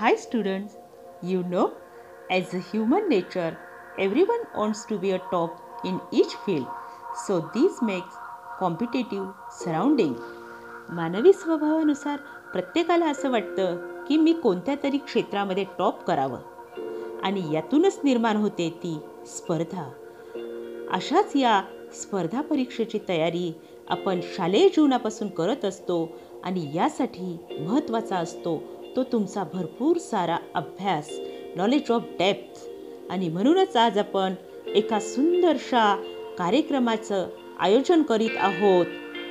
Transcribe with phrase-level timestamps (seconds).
[0.00, 0.74] Hi students,
[1.30, 1.64] you know,
[2.30, 3.50] as a human nature,
[3.98, 5.50] everyone wants to be a top
[5.84, 6.66] in each field.
[7.24, 8.14] So this makes
[8.60, 9.26] competitive
[9.64, 10.14] surrounding
[10.88, 12.18] मानवी स्वभावानुसार
[12.52, 16.38] प्रत्येकाला असं वाटतं की मी कोणत्या तरी क्षेत्रामध्ये टॉप करावं.
[17.22, 19.90] आणि यातूनच निर्माण होते ती स्पर्धा.
[20.90, 21.62] अशाच या
[21.92, 23.52] स्पर्धा परीक्षेची तयारी
[23.88, 26.08] आपण शालेय जीवनापासून करत असतो
[26.44, 31.08] आणि यासाठी महत्त्वाचा असतो तो तुमचा भरपूर सारा अभ्यास
[31.56, 32.60] नॉलेज ऑफ डेप्थ
[33.10, 34.34] आणि म्हणूनच आज आपण
[34.74, 35.94] एका सुंदरशा
[36.38, 38.86] कार्यक्रमाचं आयोजन करीत आहोत.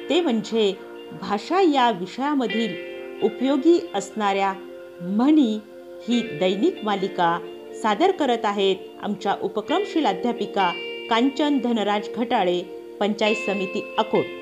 [0.09, 0.73] ते म्हणजे
[1.21, 2.75] भाषा या विषयामधील
[3.23, 4.53] उपयोगी असणाऱ्या
[5.01, 5.59] म्हणी
[6.07, 7.37] ही दैनिक मालिका
[7.81, 10.71] सादर करत आहेत आमच्या उपक्रमशील अध्यापिका
[11.09, 12.61] कांचन धनराज घटाळे
[12.99, 14.40] पंचायत समिती अकोट.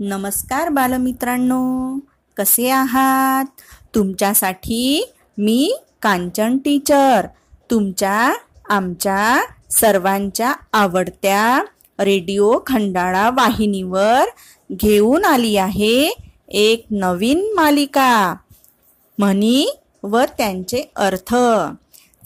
[0.00, 1.98] नमस्कार बालमित्रांनो.
[2.36, 3.44] कसे आहात?
[3.94, 7.26] तुमच्यासाठी मी कांचन टीचर
[7.70, 8.34] तुमच्या
[8.68, 11.64] आमच्या सर्वांच्या आवडत्या
[11.98, 14.24] रेडिओ खंडाळा वाहिनीवर
[14.72, 16.14] घेऊन आली आहे
[16.48, 18.34] एक नवीन मालिका.
[19.18, 21.34] म्हणी व त्यांचे अर्थ.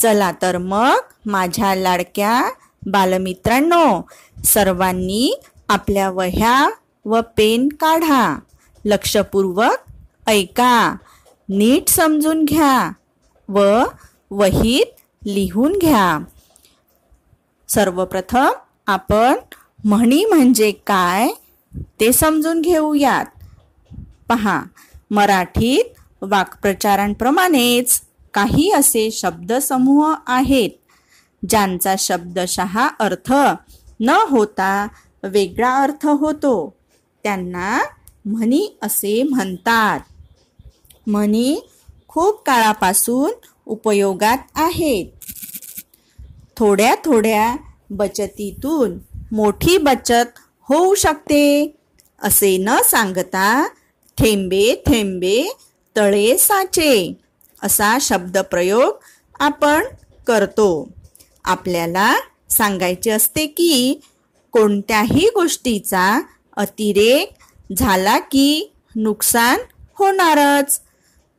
[0.01, 2.51] चला तर मग माझ्या लाडक्या
[2.87, 4.09] बालमित्रांनो
[4.45, 6.71] सर्वांनी आपल्या वह्या
[7.09, 8.39] व पेन काढा.
[8.85, 9.93] लक्षपूर्वक
[10.27, 10.97] ऐका.
[11.49, 12.93] नीट समजून घ्या
[13.49, 13.85] व
[14.31, 14.87] वहीत
[15.27, 16.19] लिहून घ्या.
[17.69, 18.49] सर्वप्रथम
[18.87, 19.35] आपण
[19.85, 21.29] म्हणी म्हणजे काय
[22.01, 23.27] ते समजून घेऊयात.
[24.29, 24.63] पहा
[25.11, 25.85] मराठीत
[26.23, 28.01] वाक्प्रचारांप्रमाणेच
[28.35, 30.71] काही असे शब्दसमूह आहेत
[31.49, 33.33] ज्यांचा शब्दशः अर्थ
[34.01, 34.89] न होता
[35.23, 36.78] वेगळा अर्थ होतो.
[37.23, 37.79] त्यांना
[38.25, 40.01] म्हणी असे म्हणतात.
[41.07, 41.61] म्हणी
[42.09, 43.31] खूप काळापासून
[43.67, 45.07] उपयोगात आहेत.
[46.57, 47.57] थोड्या थोड्या
[47.91, 48.99] बचतीतून
[49.33, 51.77] मोठी बचत होऊ शकते
[52.23, 53.69] असे न सांगता
[54.19, 55.53] थेंबे थेंबे
[55.97, 57.21] तळे साचे
[57.63, 58.99] असा शब्दप्रयोग
[59.41, 59.85] आपण
[60.27, 60.89] करतो.
[61.45, 62.15] आपल्याला
[62.51, 64.01] सांगायचे असते की
[64.53, 66.21] कोणत्याही गोष्टीचा
[66.59, 67.33] अतिरेक
[67.79, 69.59] झाला की नुकसान
[69.99, 70.81] होणारच.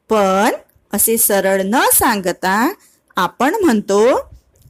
[0.09, 0.55] पण
[0.93, 2.71] असे सरळ न सांगता
[3.17, 4.01] आपण म्हणतो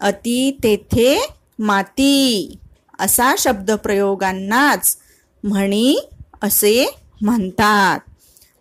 [0.02, 1.16] अति तेथे
[1.60, 2.58] माती
[3.00, 4.98] असा शब्दप्रयोगांनाच
[5.44, 6.00] म्हणी
[6.42, 6.86] असे
[7.22, 8.00] म्हणतात.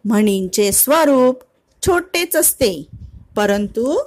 [0.05, 1.43] म्हणींचे स्वरूप
[1.83, 2.73] छोटेच असते
[3.37, 3.99] परंतु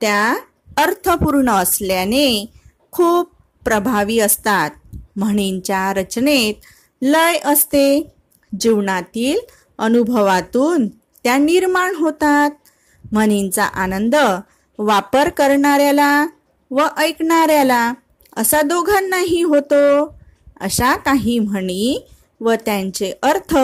[0.00, 0.34] त्या
[0.76, 2.28] अर्थपूर्ण असल्याने
[2.92, 3.30] खूप
[3.64, 4.70] प्रभावी असतात.
[5.16, 6.54] म्हणींच्या रचनेत
[7.02, 8.12] लय असते.
[8.60, 9.38] जीवनातील
[9.78, 10.88] अनुभवातून
[11.24, 12.50] त्या निर्माण होतात.
[13.12, 14.14] म्हणींचा आनंद
[14.78, 16.26] वापर करणाऱ्याला
[16.70, 17.92] व ऐकणाऱ्याला
[18.36, 20.06] असा दोघांनाही होतो.
[20.60, 22.06] अशा काही म्हणी
[22.40, 23.56] व त्यांचे अर्थ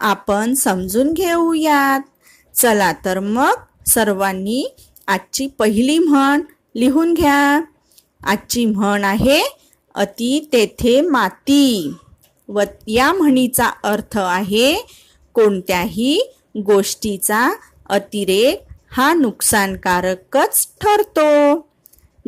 [0.00, 2.00] आपण समजून घेऊयात.
[2.56, 3.54] चला तर मग
[3.86, 4.74] सर्वांनी
[5.06, 6.40] आजची पहिली म्हण
[6.76, 7.60] लिहून घ्या.
[8.24, 9.40] आजची म्हण आहे
[9.94, 11.94] अति तेथे माती.
[12.48, 14.86] व या म्हणीचा अर्थ आहे
[15.34, 17.54] कोणत्याही गोष्टीचा
[17.86, 21.56] अतिरेक हा नुकसानकारकच ठरतो.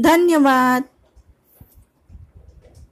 [0.03, 0.83] धन्यवाद.